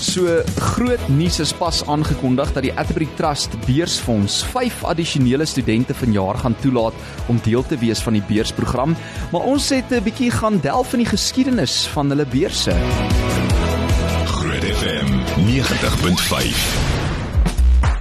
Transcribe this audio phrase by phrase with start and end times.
[0.00, 6.38] So groot nuus is pas aangekondig dat die Atterbury Trust Beursfonds 5 addisionele studente vanjaar
[6.42, 6.94] gaan toelaat
[7.26, 8.96] om deel te wees van die beursprogram,
[9.32, 12.76] maar ons het 'n bietjie gaan delf in die geskiedenis van hulle beurse.
[14.26, 15.08] Groot FM
[15.46, 17.05] 90.5.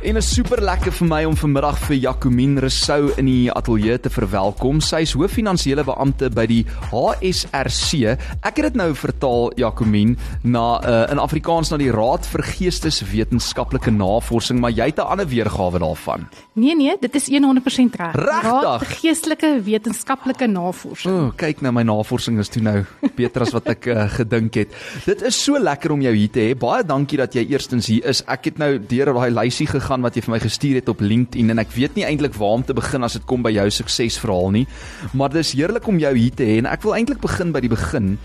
[0.05, 4.11] En is super lekker vir my om vanmiddag vir Jacomien Rousseau in die ateljee te
[4.13, 4.77] verwelkom.
[4.77, 6.59] Sy is hooffinansiële beampte by die
[6.91, 8.11] HSRC.
[8.45, 10.13] Ek het dit nou vertaal Jacomien
[10.45, 15.25] na uh, in Afrikaans na die Raad vir Geesteswetenskaplike Navorsing, maar jy het 'n ander
[15.25, 16.29] weergawe daarvan.
[16.53, 18.13] Nee nee, dit is 100% reg.
[18.13, 21.13] Raad vir Geestelike Wetenskaplike Navorsing.
[21.13, 22.85] O, oh, kyk nou my navorsing is toe nou
[23.15, 24.69] beter as wat ek uh, gedink het.
[25.05, 26.53] Dit is so lekker om jou hier te hê.
[26.53, 28.21] Baie dankie dat jy eerstens hier is.
[28.27, 31.01] Ek het nou deur daai lysie gegaan gaan wat jy vir my gestuur het op
[31.01, 33.65] LinkedIn en ek weet nie eintlik waar om te begin as dit kom by jou
[33.71, 34.65] suksesverhaal nie.
[35.15, 37.71] Maar dis heerlik om jou hier te hê en ek wil eintlik begin by die
[37.71, 38.17] begin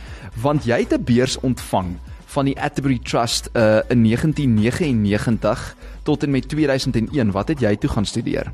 [0.43, 1.95] want jy het 'n beurs ontvang
[2.31, 7.31] van die Atterbury Trust uh, in 1999 tot en met 2001.
[7.31, 8.53] Wat het jy toe gaan studeer?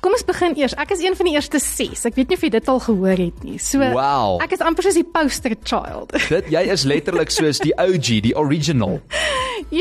[0.00, 0.72] Kom ons begin eers.
[0.80, 2.06] Ek is een van die eerste 6.
[2.08, 3.58] Ek weet nie of jy dit al gehoor het nie.
[3.60, 4.38] So wow.
[4.40, 6.14] ek is amper soos die poster child.
[6.32, 8.96] Dit jy is letterlik soos die OG, die original.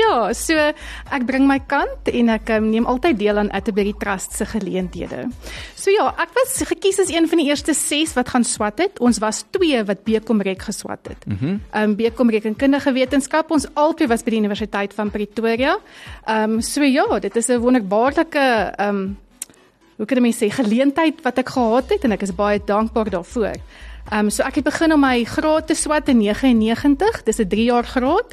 [0.01, 4.35] ja, so ek bring my kant en ek um, neem altyd deel aan Atterbury Trust
[4.35, 5.29] se geleenthede.
[5.79, 8.99] So ja, ek was gekies as een van die eerste 6 wat gaan swat het.
[8.99, 11.23] Ons was 2 wat BCom Rek geswat het.
[11.31, 13.51] Mm um BCom Rekenkundige Wetenskap.
[13.55, 15.77] Ons albei was by die Universiteit van Pretoria.
[16.27, 19.17] Um so ja, dit is 'n wonderbaarlike um
[19.99, 23.11] hoe kan ek mense sê geleentheid wat ek gehad het en ek is baie dankbaar
[23.11, 23.59] daarvoor.
[24.09, 27.23] Ehm um, so ek het begin om my graad te swat in 99.
[27.27, 28.31] Dis 'n 3 jaar graad.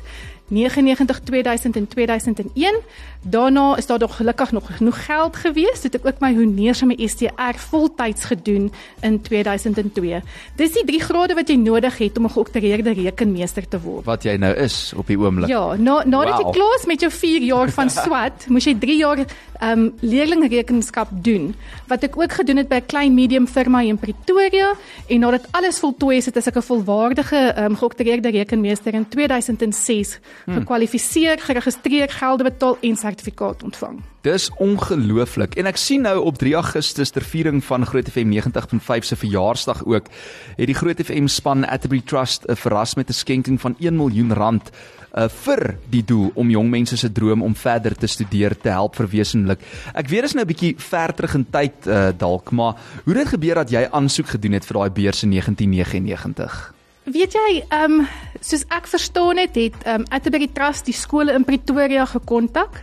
[0.48, 2.80] 99 2000 en 2001.
[3.28, 5.82] Daarna is daar nog gelukkig nog genoeg geld gewees.
[5.82, 10.20] Het ek ook my honeurs en my STR voltyds gedoen in 2002.
[10.56, 14.04] Dis die drie grade wat jy nodig het om 'n geoktroeëerde rekenmeester te word.
[14.04, 15.48] Wat jy nou is op die oomblik.
[15.48, 16.46] Ja, na nadat wow.
[16.46, 19.94] jy klaar is met jou 4 jaar van swat, moes jy 3 jaar ehm um,
[20.00, 21.54] leerlingrekenskap doen.
[21.88, 24.74] Wat ek ook gedoen het by 'n klein medium firma in Pretoria
[25.08, 30.18] en nadat alles voltooi is, het ek 'n volwaardige ehm um, geoktroeëerde rekenmeester in 2006
[30.44, 30.54] hmm.
[30.54, 34.00] gekwalifiseer, geregistreer, gelde betaal en sertifikaat ontvang.
[34.20, 35.54] Dis ongelooflik.
[35.56, 39.84] En ek sien nou op 3 Augustus ter viering van Groot FM 90.5 se verjaarsdag
[39.86, 40.10] ook,
[40.56, 44.32] het die Groot FM span Atterbury Trust 'n verras met 'n skenking van 1 miljoen
[44.32, 44.70] rand
[45.14, 48.96] uh, vir die doel om jong mense se droom om verder te studeer te help
[48.96, 49.60] verwesenlik.
[49.94, 52.74] Ek weet dit is nou 'n bietjie ver terug in tyd uh, dalk, maar
[53.04, 56.75] hoe het dit gebeur dat jy aansoek gedoen het vir daai beurs in 1999?
[57.06, 58.06] Weet jy, ehm um,
[58.42, 62.82] soos ek verstaan het, het ehm um, Atterbury Trust die skole in Pretoria gekontak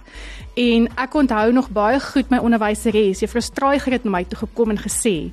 [0.55, 4.71] en ek onthou nog baie goed my onderwyseres, Juffrou Straiger het na my toe gekom
[4.71, 5.31] en gesê: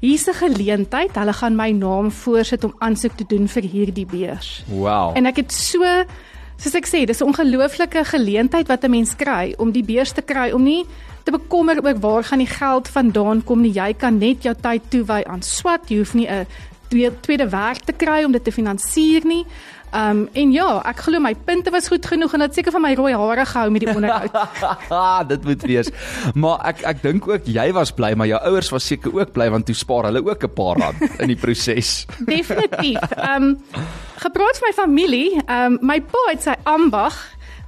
[0.00, 4.64] "Hier's 'n geleentheid, hulle gaan my naam voorsit om aansoek te doen vir hierdie beurs."
[4.66, 5.16] Wow.
[5.16, 5.84] En ek het so
[6.56, 10.22] soos ek sê, dis 'n ongelooflike geleentheid wat 'n mens kry om die beurs te
[10.22, 10.84] kry om nie
[11.22, 13.72] te bekommer oor waar gaan die geld vandaan kom nie.
[13.72, 15.88] Jy kan net jou tyd toewy aan swat.
[15.88, 16.46] Jy hoef nie 'n
[17.20, 19.44] tweede werk te kry om dit te finansier nie.
[19.92, 22.94] Um en ja, ek glo my punte was goed genoeg en dit seker van my
[22.96, 25.28] rooi hare gehou met die onderhoud.
[25.32, 25.90] dit moet wees.
[26.32, 29.50] Maar ek ek dink ook jy was bly, maar jou ouers was seker ook bly
[29.52, 32.06] want toe spaar hulle ook 'n paar rand in die proses.
[32.34, 33.04] Definitief.
[33.20, 33.60] Um
[34.16, 37.18] gepraat van my familie, um my pa het sy ambag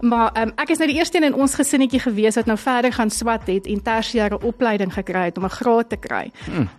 [0.04, 2.92] Maar um, ek is nou die eerste een in ons gesinnetjie gewees wat nou verder
[2.92, 6.30] gaan swat het en tersiêre opleiding gekry het om 'n graad te kry.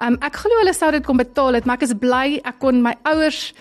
[0.01, 2.81] Um, ek glo hulle sou dit kon betaal het, maar ek is bly ek kon
[2.81, 3.53] my ouers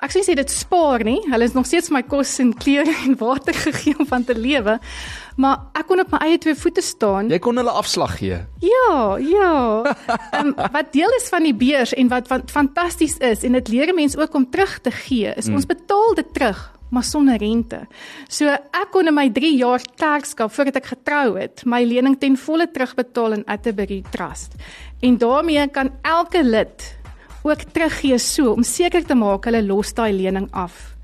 [0.00, 1.20] ek sê dit spaar nie.
[1.28, 4.78] Hulle is nog steeds my kos en klere en water gegee om van te lewe.
[5.36, 7.28] Maar ek kon op my eie twee voete staan.
[7.28, 8.40] Jy kon hulle afslag gee.
[8.64, 9.94] Ja, ja.
[10.40, 13.94] um, wat deel is van die beurs en wat wat fantasties is en dit leer
[13.94, 15.60] mense ook om terug te gee, is hmm.
[15.60, 17.84] ons betaal dit terug maar sonder rente.
[18.28, 22.36] So ek kon in my 3 jaar klerkskap voordat ek getrou het, my lening ten
[22.36, 24.58] volle terugbetaal in Atterbury Trust.
[25.00, 26.88] En daarmee kan elke lid
[27.42, 30.99] ook teruggee so om seker te maak hulle los daai lening af.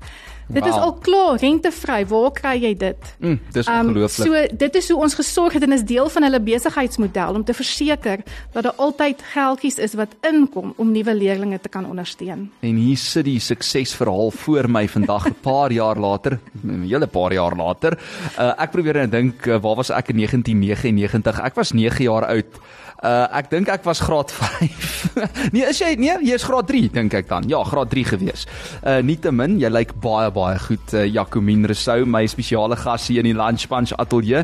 [0.47, 0.71] Dit wow.
[0.71, 2.05] is al klaar rentevry.
[2.07, 3.09] Waar kry jy dit?
[3.19, 4.27] Mm, dis ehm, ongelooflik.
[4.27, 7.43] Um, so dit is hoe ons gesorg het en is deel van hulle besigheidsmodel om
[7.43, 8.23] te verseker
[8.53, 12.47] dat daar altyd geldjies is wat inkom om nuwe leerders te kan ondersteun.
[12.59, 17.33] En hier sit die suksesverhaal voor my vandag 'n paar jaar later, 'n hele paar
[17.33, 17.99] jaar later.
[18.39, 21.39] Uh, ek probeer net dink uh, waar was ek in 1999?
[21.43, 22.59] Ek was 9 jaar oud.
[23.03, 25.51] Uh ek dink ek was graad 5.
[25.53, 27.45] nee, is jy nee, jy is graad 3 dink ek dan.
[27.49, 28.47] Ja, graad 3 gewees.
[28.81, 33.29] Uh nietemin, jy lyk baie baie goed uh, Jacomien Rousseau, my spesiale gas hier in
[33.29, 34.41] die Lunch Punch ateljee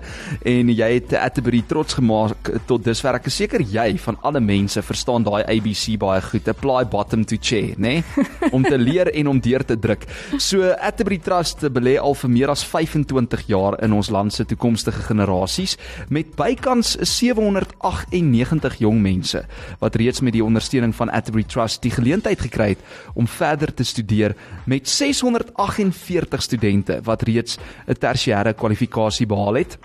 [0.54, 3.18] en jy het Atterbury trots gemaak tot dusver.
[3.18, 6.48] Ek is seker jy van alle mense verstaan daai ABC baie goed.
[6.54, 7.96] Apply bottom to chair, né?
[8.04, 8.28] Nee?
[8.56, 10.06] Om te leer en om deur te druk.
[10.42, 15.04] So Atterbury Trust belê al vir meer as 25 jaar in ons land se toekomstige
[15.10, 15.76] generasies
[16.14, 18.43] met bykans 798
[18.80, 19.46] jong mense
[19.80, 22.80] wat reeds met die ondersteuning van Atterbury Trust die geleentheid gekry het
[23.14, 24.36] om verder te studeer
[24.66, 27.58] met 648 studente wat reeds
[27.88, 29.78] 'n tersiêre kwalifikasie behaal het.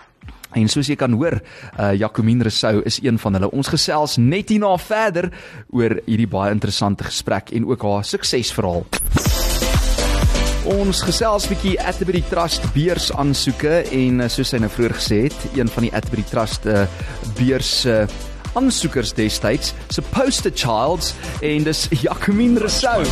[0.56, 1.40] En soos jy kan hoor,
[1.78, 3.50] uh Jacomien Rousseau is een van hulle.
[3.50, 5.30] Ons gesels net hierna verder
[5.70, 8.86] oor hierdie baie interessante gesprek en ook haar suksesverhaal.
[10.68, 15.46] Ons gesels bietjie Atterbury Trust beurs aansoeke en uh, soos hy nou vroeër gesê het,
[15.56, 16.86] een van die Atterbury Trust uh
[17.38, 18.02] beurs uh
[18.54, 21.14] aansoekers destyds se poster childs
[21.44, 23.04] en dis Jacomien Rousseau.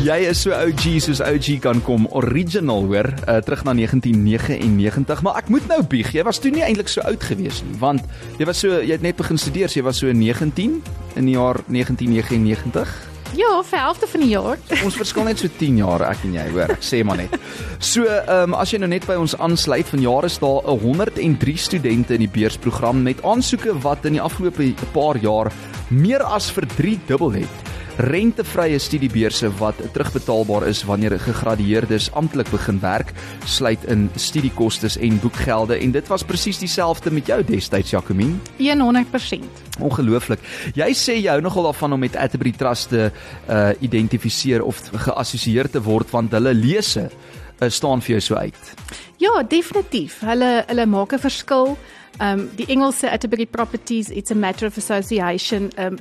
[0.00, 5.42] Jy is so OG soos OG kan kom, original hoor, uh, terug na 1999, maar
[5.42, 8.06] ek moet nou bieg, jy was toe nie eintlik so oud gewees nie, want
[8.40, 10.80] jy was so jy het net begin studeer, so jy was so 19
[11.20, 13.09] in die jaar 1999.
[13.38, 14.58] Ja, vir helfte van die jaar.
[14.84, 16.74] Ons verskil net so 10 jaar ek en jy, hoor.
[16.74, 17.36] Ek sê maar net.
[17.78, 22.16] So, ehm um, as jy nou net by ons aansluit, vanjaar is daar 103 studente
[22.18, 25.52] in die beursprogram met aansoeke wat in die afgelope paar jaar
[25.90, 27.69] meer as vir 3 dubbel het
[28.00, 33.12] rentevrye studiebeurse wat terugbetaalbaar is wanneer gegradueerdes amptelik begin werk,
[33.44, 38.40] sluit in studiekoste en boekgelde en dit was presies dieselfde met jou destyds Jacomien.
[38.58, 39.62] 100%.
[39.80, 40.40] Ongelooflik.
[40.74, 43.10] Jy sê jy hou nogal daarvan om met Atterbury Trust te
[43.48, 48.74] uh identifiseer of geassosieer te word want hulle lese uh, staan vir jou so uit.
[49.20, 50.20] Ja, definitief.
[50.24, 51.76] Hulle hulle maak 'n verskil.
[52.20, 55.70] Um die Engelse Atterbury Properties, it's a matter of association.
[55.78, 55.98] Um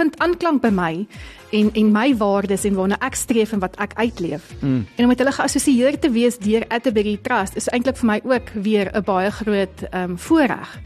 [0.00, 1.06] vind aanklank by my
[1.54, 4.50] en en my waardes en waarna ek streef en wat ek uitleef.
[4.60, 4.84] Mm.
[4.96, 8.54] En om met hulle geassosieer te wees deur Atterbury Trust is eintlik vir my ook
[8.54, 10.78] weer 'n baie groot um voorreg.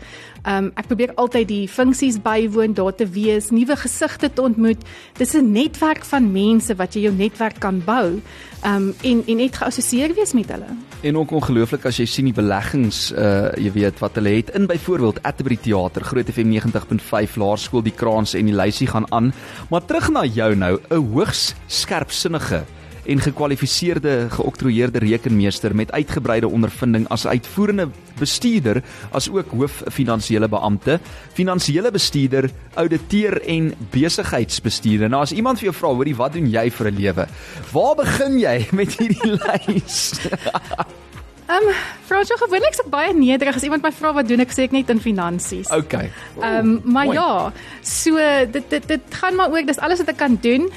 [0.46, 4.84] Um ek probeer altyd die funksies bywoon, daar te wees, nuwe gesigte te ontmoet.
[5.18, 8.20] Dis 'n netwerk van mense wat jy jou netwerk kan bou.
[8.64, 10.70] Um en en net geassosieer wees met hulle.
[11.00, 14.66] En ook ongelooflik as jy sien die beleggings uh jy weet wat hulle het in
[14.66, 19.32] byvoorbeeld Atterbury Theater, Groot FM 90.5 Laerskool die Kraans en die lysie gaan aan.
[19.70, 22.64] Maar terug na jou nou, 'n hoogs skerpsinnige
[23.08, 27.88] en gekwalifiseerde geoktroeëerde rekenmeester met uitgebreide ondervinding as uitvoerende
[28.18, 30.98] bestuurder as ook hoof finansiële beampte,
[31.32, 35.08] finansiële bestuurder, ouditeur en besigheidsbestuurder.
[35.08, 37.26] Nou as iemand vir jou vra, hoorie, wat doen jy vir 'n lewe?
[37.72, 40.12] Waar begin jy met hierdie lys?
[41.48, 41.68] Ehm,
[42.12, 44.74] um, jy gewoonlik so baie nederig as iemand my vra wat doen ek sê ek
[44.76, 45.70] net in finansies.
[45.72, 46.10] Okay.
[46.36, 47.16] Ehm, um, maar Mooi.
[47.16, 48.16] ja, so
[48.52, 50.68] dit dit dit gaan maar ook dis alles wat ek kan doen.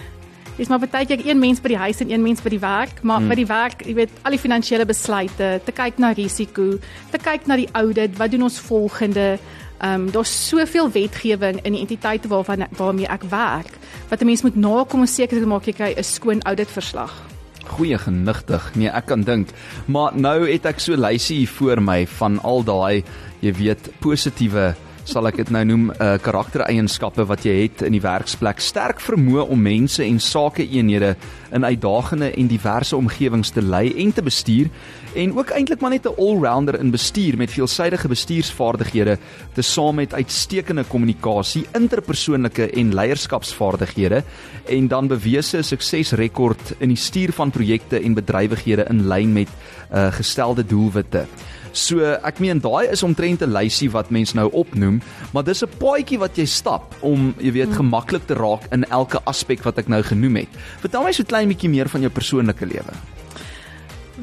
[0.55, 3.01] Dis maar baie keer een mens by die huis en een mens by die werk,
[3.01, 3.27] maar hmm.
[3.27, 6.75] by die werk, jy weet, al die finansiële besluite, te kyk na risiko,
[7.11, 9.39] te kyk na die audit, wat doen ons volgende?
[9.81, 13.75] Ehm um, daar's soveel wetgewing in die entiteite waarvan waarmee ek werk
[14.09, 17.30] wat 'n mens moet nakom om seker te maak jy kry 'n skoon auditverslag.
[17.81, 18.65] Goeie genigtig.
[18.77, 19.49] Nee, ek kan dink.
[19.89, 23.01] Maar nou het ek so lysie hier voor my van al daai,
[23.41, 24.67] jy weet, positiewe
[25.11, 28.61] sal ek dit nou noem 'n uh, karaktereienskappe wat jy het in die werksplek.
[28.63, 31.15] Sterk vermoë om mense en sakeeenhede
[31.51, 34.69] in uitdagende en diverse omgewings te lei en te bestuur
[35.15, 39.17] en ook eintlik maar net 'n all-rounder in bestuur met veelsidige bestuursvaardighede
[39.53, 44.23] te saam met uitstekende kommunikasie, interpersoonlike en leierskapsvaardighede
[44.65, 49.49] en dan bewese suksesrekord in die stuur van projekte en bedrywighede in lyn met
[49.93, 51.27] uh, gestelde doelwitte.
[51.71, 55.01] So ek meen daai is omtrent 'n lysie wat mens nou opnoem,
[55.33, 57.77] maar dis 'n paadjie wat jy stap om jy weet hmm.
[57.77, 60.49] gemaklik te raak in elke aspek wat ek nou genoem het.
[60.81, 62.93] Vertel my so klein bietjie meer van jou persoonlike lewe.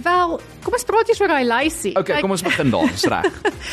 [0.02, 1.95] Wel, kom ons praat eers oor daai lysie.
[1.99, 3.33] Okay, kom ons begin daar, dis reg.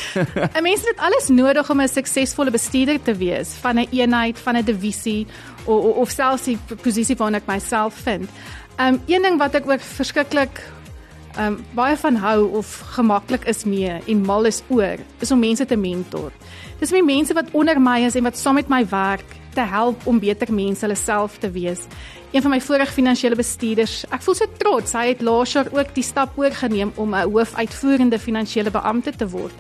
[0.58, 4.39] 'n Mens het alles nodig om 'n suksesvolle bestuurder te wees van 'n een eenheid,
[4.39, 5.27] van 'n divisie
[5.65, 8.29] of of, of selfs die posisie waarna ek myself vind.
[8.79, 10.63] Um een ding wat ek ook verskriklik
[11.38, 15.65] um baie van hou of gemaklik is mee en mal is oor is om mense
[15.65, 16.32] te mentor.
[16.80, 20.08] Dis my mense wat onder my is en wat saam met my werk te help
[20.08, 21.88] om beter mense hulle self te wees.
[22.36, 25.94] Een van my vorige finansiële bestuurders, ek voel so trots, hy het laas jaar ook
[25.96, 29.56] die stap oorgeneem om 'n hoofuitvoerende finansiële beampte te word.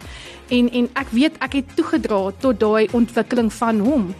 [0.49, 4.15] En en ek weet ek het toegedra tot daai ontwikkeling van hom.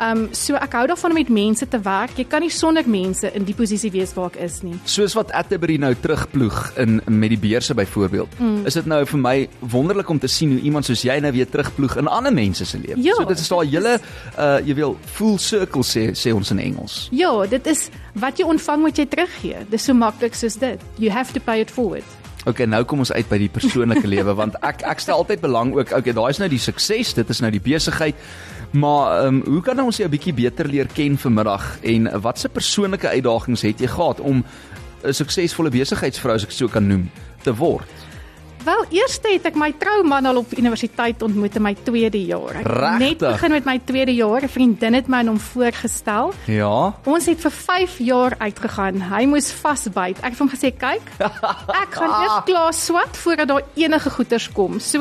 [0.00, 2.14] Ehm um, so ek hou daarvan om met mense te werk.
[2.16, 4.78] Jy kan nie sonder mense in die posisie wees waar ek is nie.
[4.88, 8.38] Soos wat Atterbury nou terugploeg in met die beurse byvoorbeeld.
[8.38, 8.62] Mm.
[8.70, 11.48] Is dit nou vir my wonderlik om te sien hoe iemand soos jy nou weer
[11.48, 12.96] terugploeg in ander mense se lewe.
[13.04, 13.98] Ja, so dit is daai hele
[14.38, 16.96] uh jy wil full circle sê sê ons in Engels.
[17.12, 17.90] Ja, dit is
[18.24, 19.66] wat jy ontvang wat jy teruggee.
[19.68, 20.80] Dis so maklik soos dit.
[20.96, 22.08] You have to pay it forward.
[22.48, 25.74] Okay, nou kom ons uit by die persoonlike lewe want ek ek stel altyd belang
[25.76, 25.92] ook.
[26.00, 28.16] Okay, daai is nou die sukses, dit is nou die besigheid.
[28.70, 32.48] Maar ehm um, hoe kan ons jou 'n bietjie beter leer ken vanmiddag en watse
[32.48, 34.44] persoonlike uitdagings het jy gehad om
[35.02, 37.10] 'n suksesvolle besigheidsvrou as ek so kan noem
[37.42, 37.88] te word?
[38.64, 42.58] Wel, eers het ek my trouman al op universiteit ontmoet in my tweede jaar.
[42.60, 44.44] Ek het net begin met my tweede jaar.
[44.44, 46.34] 'n Vriendin het my aan hom voorgestel.
[46.44, 46.94] Ja.
[47.04, 49.00] Ons het vir 5 jaar uitgegaan.
[49.00, 50.20] Hy moes vasbyt.
[50.20, 51.02] Ek het hom gesê, "Kyk,
[51.84, 55.00] ek gaan eers klaar swat voordat daar enige goeters kom." So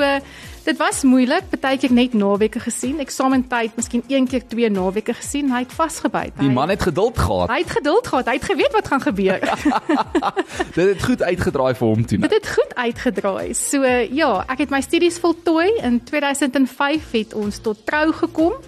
[0.63, 5.63] Dit was moeilik, partykeer net naweke gesien, eksamentyd, miskien een keer twee naweke gesien, hy
[5.63, 6.35] het vasgebyt.
[6.39, 7.49] Die man het geduld gehad.
[7.49, 9.39] Hy het geduld gehad, hy het geweet wat gaan gebeur.
[10.77, 12.19] dit het goed uitgedraai vir hom toe.
[12.25, 13.53] Dit het goed uitgedraai.
[13.57, 18.59] So ja, ek het my studies voltooi in 2005 het ons tot trou gekom.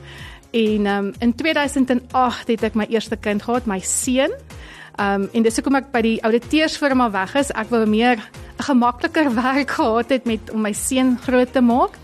[0.51, 4.33] En um, in 2008 het ek my eerste kind gehad, my seun.
[5.00, 7.51] Um en dis hoekom ek by die ouditeursfirma weg is.
[7.55, 8.19] Ek wou meer
[8.61, 11.97] gemakliker werk gehad het met om my seun groot te maak.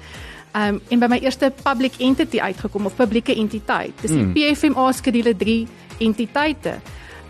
[0.57, 3.93] Um en by my eerste public entity uitgekom of publieke entiteit.
[4.01, 4.33] Dis die mm.
[4.33, 5.67] PFMA skedule 3
[5.99, 6.79] entiteite.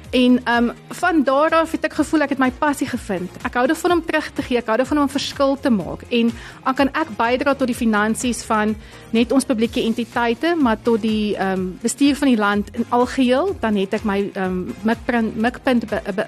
[0.09, 3.31] En um van daar af het ek gevoel ek het my passie gevind.
[3.43, 6.05] Ek hou daarvan om terug te gee, ek hou daarvan om 'n verskil te maak
[6.09, 6.31] en
[6.63, 8.75] dan kan ek bydra tot die finansies van
[9.11, 13.75] net ons publieke entiteite, maar tot die um bestuur van die land in algeheel, dan
[13.75, 16.25] het ek my um mikpunt mikpunt be, be,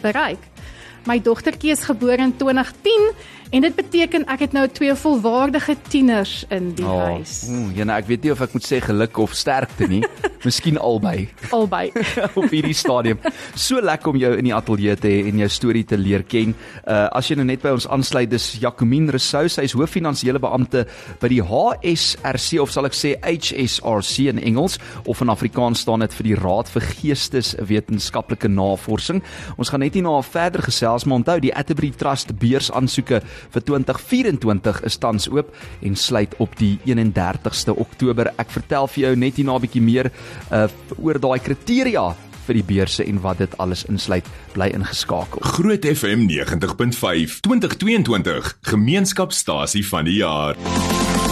[0.00, 0.51] bereik.
[1.04, 3.14] My dogtertjie is gebore in 2010
[3.52, 7.42] En dit beteken ek het nou twee volwaardige tieners in die oh, huis.
[7.52, 10.00] Ooh, ja, nou ek weet nie of ek moet sê geluk of sterkte nie.
[10.46, 11.26] Miskien albei.
[11.52, 11.90] Albei.
[12.40, 13.20] op hierdie stadium.
[13.52, 16.54] So lekker om jou in die ateljee te hê en jou storie te leer ken.
[16.86, 20.86] Uh as jy nou net by ons aansluit, dis Jacomine Rousseau, sy is hooffinansiële beampte
[21.20, 26.16] by die HSRC of sal ek sê HSRC in Engels of in Afrikaans staan dit
[26.16, 29.20] vir die Raad vir Geesteswetenskaplike Navorsing.
[29.60, 33.20] Ons gaan net hierna verder gesels, maar onthou die Atterbury Trust beurs aansoeke
[33.50, 38.32] vir 2024 is tans oop en sluit op die 31ste Oktober.
[38.38, 40.12] Ek vertel vir jou net hierna 'n bietjie meer
[40.50, 40.68] uh
[40.98, 42.14] oor daai kriteria
[42.46, 44.26] vir die beurse en wat dit alles insluit.
[44.54, 45.40] Bly ingeskakel.
[45.56, 51.31] Groot FM 90.5 2022 Gemeenskapstasie van die jaar.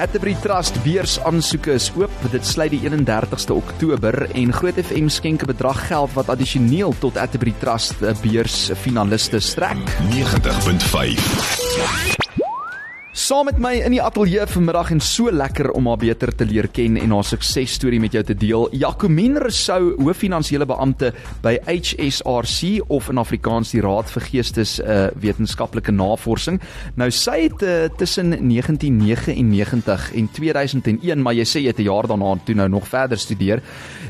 [0.00, 2.14] Atterbury Trust beurs aansoeke is oop.
[2.32, 7.20] Dit sluit die 31ste Oktober en Groot FM skenk 'n bedrag geld wat addisioneel tot
[7.20, 9.84] Atterbury Trust beurs finaliste strek.
[10.08, 12.39] 90.5
[13.10, 16.68] Saam met my in die ateljee vanmiddag en so lekker om haar beter te leer
[16.70, 18.68] ken en haar suksesstorie met jou te deel.
[18.78, 21.10] Jacomine Rousseau, hooffinansiële beampte
[21.42, 26.60] by HSRC of in Afrikaans die Raad vir Geestes uh, Wetenskaplike Navorsing.
[26.94, 32.06] Nou sy het uh, tussen 1999 en 2001, maar jy sê jy het 'n jaar
[32.06, 33.58] daarna toe nou nog verder studeer,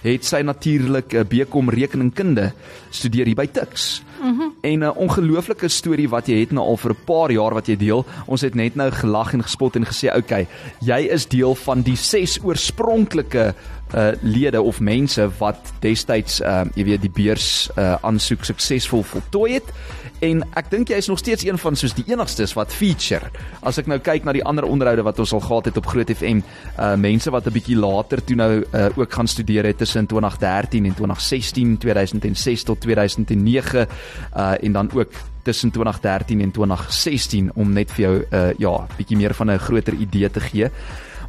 [0.05, 2.53] het sy natuurlik 'n uh, BCom rekeningkunde
[2.91, 4.03] studeer hier by Tuks.
[4.21, 4.53] Mm -hmm.
[4.61, 7.77] En 'n ongelooflike storie wat jy het nou al vir 'n paar jaar wat jy
[7.77, 8.05] deel.
[8.27, 10.47] Ons het net nou gelag en gespot en gesê, "Oké, okay,
[10.81, 13.55] jy is deel van die ses oorspronklike
[13.95, 19.53] uh lede of mense wat destyds uh jy weet die beurs uh aansoek suksesvol voltooi
[19.55, 19.73] het."
[20.21, 23.31] En ek dink jy is nog steeds een van soos die enigstes wat feature.
[23.63, 26.11] As ek nou kyk na die ander onderhoude wat ons al gehad het op Groot
[26.13, 26.43] FM,
[26.79, 30.85] uh mense wat 'n bietjie later toe nou uh ook gaan studeer het tussen 2013
[30.85, 33.89] en 2016, 2006 tot 2009
[34.37, 39.17] uh en dan ook tussen 2013 en 2016 om net vir jou uh ja, bietjie
[39.17, 40.71] meer van 'n groter idee te gee.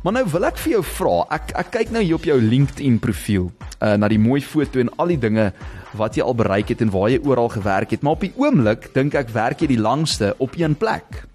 [0.03, 2.99] Maar nou wil ek vir jou vra, ek ek kyk nou hier op jou LinkedIn
[2.99, 3.51] profiel,
[3.81, 5.53] uh na die mooi foto en al die dinge
[5.93, 8.93] wat jy al bereik het en waar jy oral gewerk het, maar op die oomblik
[8.93, 11.25] dink ek werk jy die langste op een plek.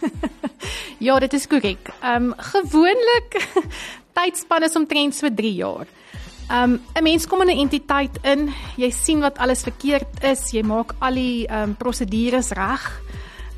[1.06, 1.90] ja, dit is korrek.
[2.02, 3.40] Ehm um, gewoonlik
[4.16, 5.86] tydspanne is omtrent so 3 jaar.
[6.48, 10.50] Ehm um, 'n mens kom in 'n entiteit in, jy sien wat alles verkeerd is,
[10.50, 13.02] jy maak al die ehm um, prosedures reg.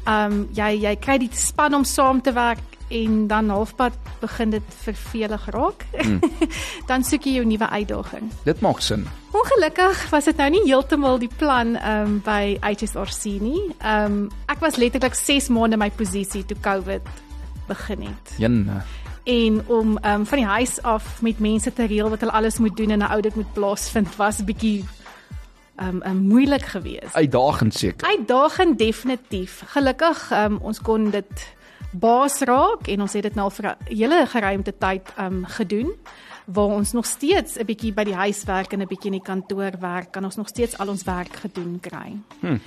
[0.05, 4.50] Ehm um, jy jy kry die span om saam te werk en dan halfpad begin
[4.50, 5.87] dit vervelig raak.
[6.02, 6.21] Hmm.
[6.90, 8.31] dan soek jy jou nuwe uitdaging.
[8.45, 9.07] Dit maak sin.
[9.33, 13.62] Ongelukkig was dit nou nie heeltemal die plan um, by HSRC nie.
[13.83, 17.11] Um, ek was letterlik 6 maande my posisie toe COVID
[17.66, 18.38] begin het.
[18.38, 18.83] Jenne.
[19.26, 22.76] En om um, van die huis af met mense te reël wat hulle alles moet
[22.76, 24.85] doen en 'n audit moet plaasvind was 'n bietjie
[25.76, 27.14] um, um moeilik geweest.
[27.14, 28.09] Uitdagend seker.
[28.09, 29.62] Uitdagend definitief.
[29.66, 31.54] Gelukkig um, ons kon dit
[31.90, 35.92] baas raak en ons het dit nou vir 'n hele geruimte tyd um gedoen
[36.45, 39.26] waar ons nog steeds 'n bietjie by die huis werk en 'n bietjie in die
[39.33, 42.16] kantoor werk, kan ons nog steeds al ons werk gedoen kry.
[42.40, 42.59] Hm.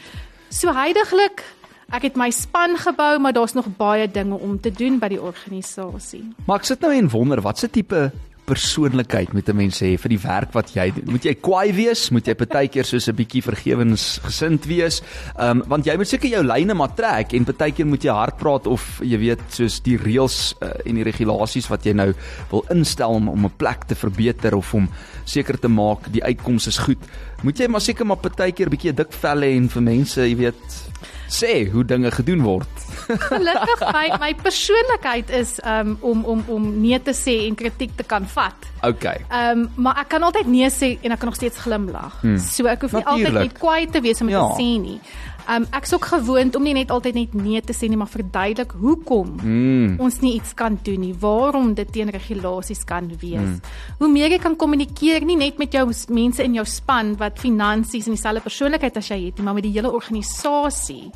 [0.49, 1.43] So heidaglik
[1.89, 5.22] Ek het my span gebou, maar daar's nog baie dinge om te doen by die
[5.22, 6.22] organisasie.
[6.46, 8.12] Maar ek sit nou en wonder watse tipe
[8.50, 11.12] persoonlikheid moet 'n mens hê vir die werk wat jy doen.
[11.13, 12.10] Moet jy kwaai wees?
[12.10, 15.01] Moet jy partykeer soos 'n bietjie vergewensgesind wees?
[15.38, 18.38] Ehm um, want jy moet seker jou lyne maar trek en partykeer moet jy hard
[18.38, 22.13] praat of jy weet soos die reëls uh, en die regulasies wat jy nou
[22.51, 24.89] wil instel om om 'n plek te verbeter of om
[25.25, 27.00] seker te maak die uitkomste is goed.
[27.43, 30.88] Moet jy maar seker maar partykeer bietjie dik velle en vir mense, jy weet,
[31.29, 32.86] sê hoe dinge gedoen word.
[33.07, 38.03] Gelukkig my my persoonlikheid is um om om om nee te sê en kritiek te
[38.03, 38.67] kan vat.
[38.86, 39.25] Okay.
[39.29, 42.19] Um maar ek kan altyd nee sê en ek kan nog steeds glimlag.
[42.21, 42.38] Hmm.
[42.38, 43.36] So ek hoef nie Natuurlijk.
[43.36, 44.45] altyd net kwaai te wees om ja.
[44.45, 45.00] te sê nie.
[45.49, 48.75] Um ek's ook gewoond om nie net altyd net nee te sê nie, maar verduidelik
[48.77, 49.95] hoekom hmm.
[49.97, 53.41] ons nie iets kan doen nie, waarom dit teen regulasies kan wees.
[53.41, 53.61] Hmm.
[53.97, 58.05] Hoe meer jy kan kommunikeer nie net met jou mense in jou span wat finansies
[58.05, 61.09] en dieselfde persoonlikheid as jy het nie, maar met die hele organisasie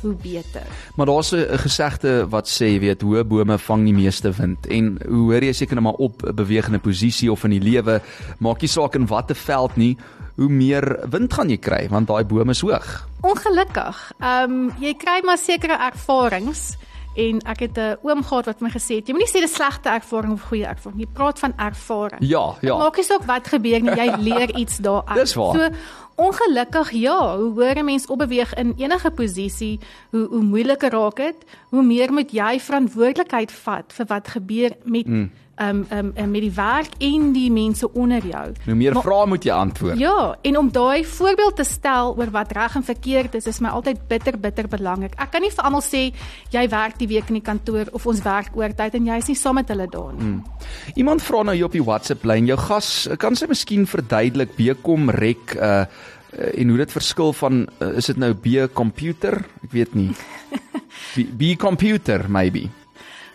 [0.00, 0.66] hoe beter.
[0.96, 4.98] Maar daar's 'n gesegde wat sê, jy weet, hoë bome vang die meeste wind en
[5.08, 8.00] hoe hoor jy seker net maar op 'n bewegende posisie of in die lewe,
[8.38, 9.96] maak nie saak in watter veld nie,
[10.40, 12.88] hoe meer wind gaan jy kry want daai bome is hoog.
[13.20, 13.98] Ongelukkig.
[14.20, 16.70] Ehm um, jy kry maar sekere ervarings
[17.20, 19.88] en ek het 'n oom gehad wat my gesê het jy moenie sê dis slegte
[19.88, 22.22] ervaring of goeie ervaring jy praat van ervaring.
[22.22, 22.76] Ja ja.
[22.76, 25.20] Maak nie saak wat gebeur nie jy leer iets daaruit.
[25.20, 25.54] Dis waar.
[25.54, 25.68] So
[26.16, 29.80] ongelukkig ja hoe hoor 'n mens opbeweeg in enige posisie
[30.10, 31.36] hoe hoe moeiliker raak dit
[31.70, 35.30] hoe meer moet jy verantwoordelikheid vat vir wat gebeur met mm
[35.60, 38.44] um um, um met die werk en die mense onder jou.
[38.66, 39.98] Nou meer vrae moet jy antwoord.
[40.00, 43.72] Ja, en om daai voorbeeld te stel oor wat reg en verkeerd is, is my
[43.76, 45.16] altyd bitter bitter belangrik.
[45.20, 46.06] Ek kan nie vir almal sê
[46.54, 49.38] jy werk die week in die kantoor of ons werk oortyd en jy is nie
[49.38, 50.30] saam met hulle daar nie.
[50.30, 50.40] Hmm.
[50.96, 55.10] Iemand vra nou hier op die WhatsApp lyn, jou gas, kan sy miskien verduidelik Bekom
[55.10, 55.84] rek uh
[56.30, 59.34] en hoe dit verskil van uh, is dit nou B computer?
[59.66, 60.12] Ek weet nie.
[61.14, 62.68] B, B computer maybe.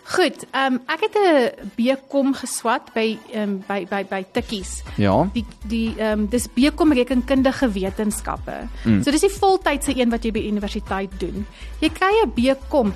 [0.06, 4.82] Goed, ehm um, ek het 'n BCom geswat by ehm um, by by by Tikkies.
[4.96, 5.28] Ja.
[5.32, 8.68] Die die ehm um, dis BCom rekenkundige wetenskappe.
[8.84, 9.02] Mm.
[9.02, 11.46] So dis die voltydse een wat jy by universiteit doen.
[11.80, 12.94] Jy kry 'n BCom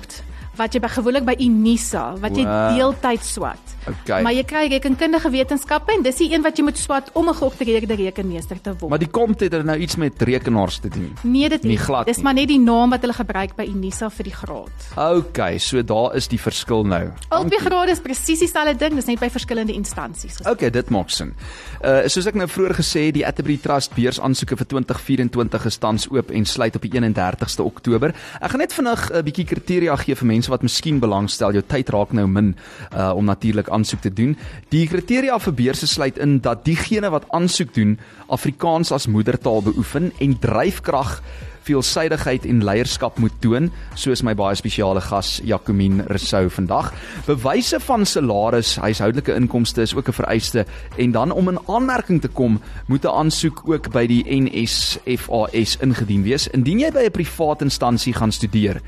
[0.61, 2.75] wat jy by gewoonlik by Unisa wat jy wow.
[2.75, 3.75] deeltyd swat.
[3.89, 4.21] Okay.
[4.21, 7.33] Maar jy kry rekenkundige wetenskappe en dis die een wat jy moet swat om 'n
[7.33, 8.89] geoktreerde rekenmeester te word.
[8.89, 11.15] Maar die kom dit er nou iets met rekenaars te doen.
[11.23, 11.77] Nee, dit nie.
[11.77, 14.87] Glad dis maar net die naam wat hulle gebruik by Unisa vir die graad.
[14.95, 17.11] Okay, so daar is die verskil nou.
[17.29, 20.39] Albei grade is presies dieselfde ding, dis net by verskillende instansies.
[20.45, 21.33] Okay, dit maak sin.
[21.81, 25.77] Uh soos ek nou vroeër gesê het, die Atterbury Trust beurs aansoeke vir 2024 is
[25.77, 28.13] tans oop en sluit op die 31ste Oktober.
[28.41, 31.55] Ek gaan net vinnig 'n bietjie kriteria gee vir mense wat miskien belangstel.
[31.55, 32.55] Jou tyd raak nou min
[32.91, 34.35] uh om natuurlik aansoek te doen.
[34.69, 40.11] Die kriteria vir beurse sluit in dat diegene wat aansoek doen Afrikaans as moedertaal beoefen
[40.19, 41.21] en dryfkrag
[41.67, 46.91] veelsidigheid en leierskap moet toon, soos my baie spesiale gas Jacomien Rousseau vandag.
[47.27, 50.65] Bewyse van salaris, huishoudelike inkomste is ook 'n vereiste
[50.97, 56.23] en dan om in aanmerking te kom, moet 'n aansoek ook by die NSFAS ingedien
[56.23, 56.47] wees.
[56.47, 58.81] Indien jy by 'n privaat instansie gaan studeer,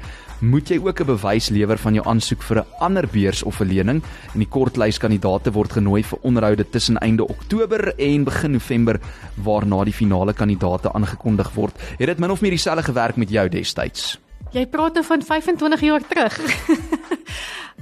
[0.44, 3.68] moet jy ook 'n bewys lewer van jou aansoek vir 'n ander beurs of 'n
[3.68, 4.04] lening
[4.34, 9.00] en die kortlys kandidaate word genooi vir onderhoude tussen einde Oktober en begin November
[9.36, 11.74] waarna die finale kandidaate aangekondig word.
[11.98, 14.20] Het dit min of meer dieselfde gewerk met jou destyds?
[14.52, 16.40] Jy praat nou van 25 jaar terug.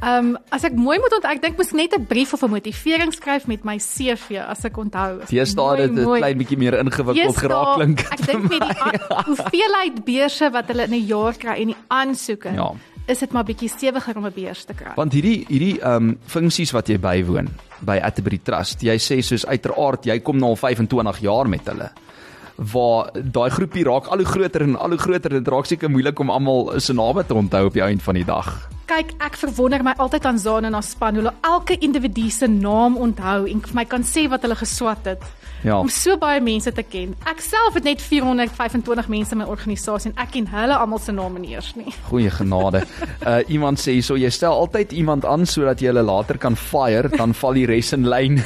[0.02, 2.50] Ehm um, as ek mooi moet onthou, ek dink mos net 'n brief of 'n
[2.50, 5.22] motivering skryf met my CV as ek onthou.
[5.30, 8.00] Jy staan dit 'n klein bietjie meer ingewikkeld geraak klink.
[8.00, 9.24] Ek dink met die ja.
[9.30, 12.50] hoeveelheid beurse wat hulle in 'n jaar kry en die aansoeke.
[12.50, 12.74] Ja.
[13.06, 14.94] Is dit maar bietjie stewiger om 'n beurs te kry.
[14.96, 17.48] Want hierdie hierdie ehm um, funksies wat jy bywoon
[17.86, 21.92] by Atterbury Trust, jy sê soos uiteraard jy kom nou al 25 jaar met hulle
[22.58, 26.20] waar daai groepie raak al hoe groter en al hoe groter dit raak seker moeilik
[26.20, 29.84] om almal se name te onthou op die einde van die dag kyk, ek verwonder
[29.84, 33.62] my altyd aan Zane en haar span hoe hulle elke individu se naam onthou en
[33.62, 35.24] vir my kan sê wat hulle geswat het.
[35.62, 35.78] Ja.
[35.78, 37.14] Om so baie mense te ken.
[37.30, 41.14] Ek self het net 425 mense in my organisasie en ek ken hulle almal se
[41.14, 41.94] name nie eers nie.
[42.10, 42.84] Goeie genade.
[43.22, 47.12] uh iemand sê so jy stel altyd iemand aan sodat jy hulle later kan fire,
[47.14, 48.40] dan val die res in lyn.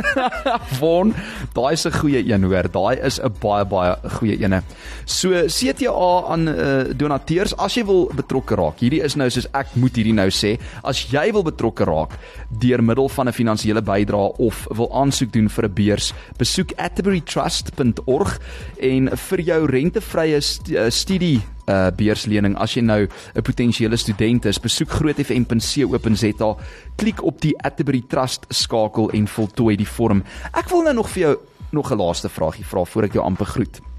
[0.80, 1.14] Von,
[1.54, 2.66] daai is 'n goeie een hoor.
[2.72, 4.62] Daai is 'n baie baie goeie ene.
[5.04, 8.82] So CTA aan uh donateurs as jy wil betrokke raak.
[8.82, 12.16] Hierdie is nou soos ek moet hierdie nou sê, as jy wil betrokke raak
[12.50, 18.38] deur middel van 'n finansiële bydrae of wil aansoek doen vir 'n beurs, besoek atterburytrust.org
[18.80, 24.44] en vir jou rentevrye st uh, studie uh beurslening as jy nou 'n potensiële student
[24.46, 24.58] is.
[24.58, 26.56] Besoek grootfm.co.za,
[26.96, 30.22] klik op die Atterbury Trust skakel en voltooi die vorm.
[30.52, 31.36] Ek wil nou nog vir jou
[31.72, 33.89] nog 'n laaste vraagie vra voor ek jou amper groet.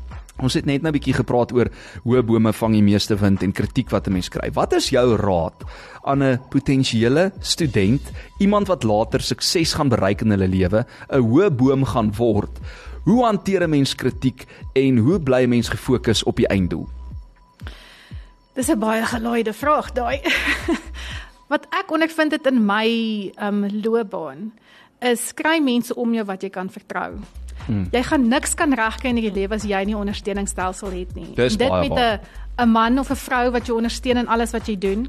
[0.42, 1.70] Ons het net nou 'n bietjie gepraat oor
[2.04, 4.50] hoë bome vang die meeste wind en kritiek wat 'n mens kry.
[4.54, 5.64] Wat is jou raad
[6.04, 8.02] aan 'n potensiële student,
[8.40, 12.60] iemand wat later sukses gaan bereik in hulle lewe, 'n hoë boom gaan word?
[13.06, 16.88] Hoe hanteer 'n mens kritiek en hoe bly 'n mens gefokus op die einddoel?
[18.54, 20.22] Dis 'n baie gelaaide vraag daai.
[21.52, 22.88] wat ek ondervind het in my
[23.42, 24.52] um loopbaan
[25.00, 27.18] is kry mense om jou wat jy kan vertrou.
[27.66, 27.88] Hmm.
[27.92, 31.30] Jy gaan niks kan regkry in die lewe as jy nie ondersteuningsstelsel het nie.
[31.36, 31.92] Dis Dit met.
[31.92, 32.20] 'n
[32.64, 35.08] 'n man of 'n vrou wat jou ondersteun in alles wat jy doen.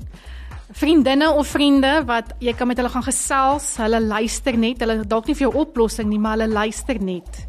[0.72, 5.26] Vriendinne of vriende wat jy kan met hulle gaan gesels, hulle luister net, hulle dalk
[5.26, 7.46] nie vir jou oplossing nie, maar hulle luister net.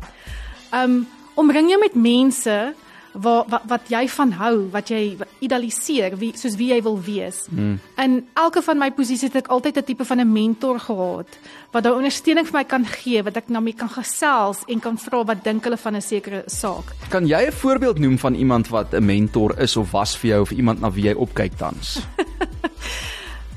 [0.74, 2.74] Um omring jou met mense
[3.14, 7.46] wat wat wat jy van hou, wat jy idealiseer, wie soos wie jy wil wees.
[7.52, 7.80] Mm.
[8.02, 11.28] In elke van my posisies het ek altyd 'n tipe van 'n mentor gehad
[11.72, 14.98] wat daai ondersteuning vir my kan gee, wat ek na my kan gesels en kan
[14.98, 16.94] vra wat dink hulle van 'n sekere saak.
[17.10, 20.42] Kan jy 'n voorbeeld noem van iemand wat 'n mentor is of was vir jou
[20.42, 22.00] of iemand na wie jy opkyk tans?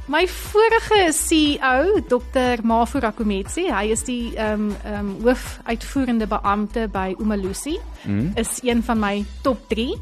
[0.06, 2.62] My vorige CEO, Dr.
[2.62, 7.74] Mafura Kometsi, hy is die ehm um, ehm um, hoofuitvoerende beampte by Umalusi.
[8.04, 8.30] Mm.
[8.38, 9.96] Is een van my top 3.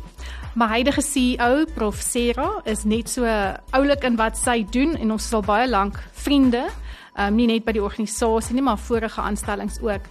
[0.61, 3.25] My huidige CEO, Prof Sera, is net so
[3.71, 6.67] oulik in wat sy doen en ons is al baie lank vriende.
[7.15, 10.05] Ehm um, nie net by die organisasie nie, maar vorige aanstellings ook.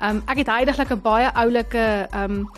[0.00, 2.50] Ehm um, ek het heidaglik 'n baie oulike ehm um,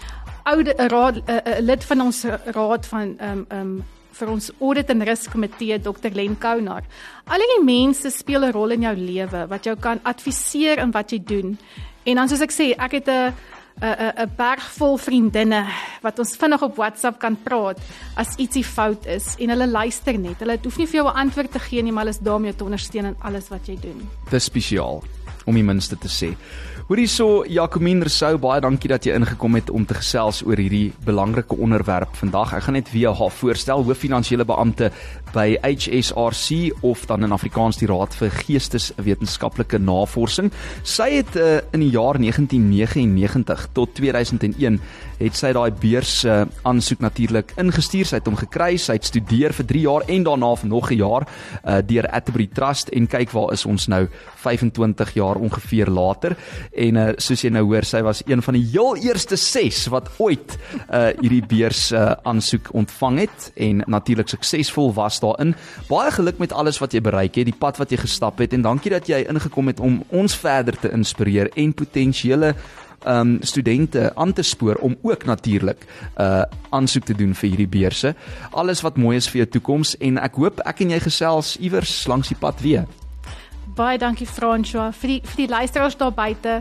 [0.44, 2.24] oude raad 'n lid van ons
[2.56, 3.84] raad van ehm um, ehm um,
[4.18, 6.84] vir ons audit en risk komitee Dr Len Kounar.
[7.26, 11.12] Al die mense speel 'n rol in jou lewe wat jou kan adviseer in wat
[11.12, 11.58] jy doen.
[12.04, 13.34] En dan soos ek sê, ek het 'n
[13.82, 15.66] 'n 'n berg vol vriendinne
[16.02, 17.78] wat ons vinnig op WhatsApp kan praat
[18.16, 20.40] as ietsie fout is en hulle luister net.
[20.40, 22.44] Hulle hoef nie vir jou 'n antwoord te gee nie, maar hulle is daar om
[22.44, 24.08] jou te ondersteun in alles wat jy doen.
[24.30, 25.02] Dis spesiaal
[25.46, 26.36] om die minste te sê.
[26.88, 30.94] Hoorie so Jacomien Rousseau, baie dankie dat jy ingekom het om te gesels oor hierdie
[31.04, 32.54] belangrike onderwerp vandag.
[32.56, 34.88] Ek gaan net weer haar voorstel, hoof finansiële beampte
[35.34, 40.48] by HSRC of dan in Afrikaans die Raad vir Geesteswetenskaplike Navorsing.
[40.80, 44.80] Sy het uh, in die jaar 1999 tot 2001
[45.18, 48.08] het sy daai beurs uh, aansoek natuurlik ingestuur.
[48.08, 48.78] Sy het hom gekry.
[48.80, 52.48] Sy het studeer vir 3 jaar en daarna vir nog 'n jaar uh, deur Atterbury
[52.48, 54.06] Trust en kyk waar is ons nou
[54.40, 56.36] 25 jaar ongeveer later.
[56.78, 60.10] En uh, soos jy nou hoor, sy was een van die heel eerste 6 wat
[60.22, 65.56] ooit uh, hierdie beurs uh, aansoek ontvang het en natuurlik suksesvol was daarin.
[65.90, 68.66] Baie geluk met alles wat jy bereik het, die pad wat jy gestap het en
[68.66, 72.54] dankie dat jy ingekom het om ons verder te inspireer en potensiële
[73.06, 75.84] um studente aan te spoor om ook natuurlik
[76.18, 78.14] uh aansoek te doen vir hierdie beurse.
[78.50, 82.06] Alles wat mooi is vir jou toekoms en ek hoop ek en jy gesels iewers
[82.10, 82.84] langs die pad weer.
[83.78, 86.58] Baie dankie François vir die vir die luisteraars daar buite.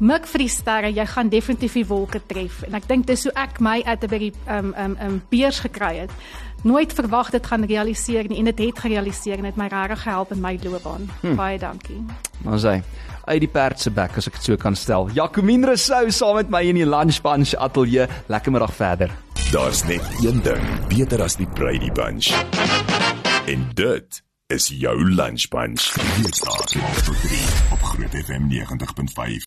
[0.00, 2.62] Mik vir die sterre, jy gaan definitief die wolke tref.
[2.68, 6.12] En ek dink dis hoe ek my Atterbury um um um beurs gekry het.
[6.64, 10.04] Nooit verwag dit gaan realiseer nie en dit het, het gerealiseer en het my regtig
[10.04, 11.08] gehelp in my loopbaan.
[11.22, 11.36] Hmm.
[11.40, 12.00] Baie dankie.
[12.44, 12.76] Maar sê
[13.30, 15.08] uit die perd se bek as ek dit so kan stel.
[15.16, 18.08] Jacomien Rousseau saam met my in die Lunch Bunch ateljee.
[18.28, 19.12] Lekker middag verder.
[19.50, 22.32] Daar's net een ding beter as die Brady Bunch.
[23.48, 25.94] En dit is jou Lunch Bunch.
[26.16, 26.82] Hier staan
[27.72, 29.38] op Groot FM 90.5.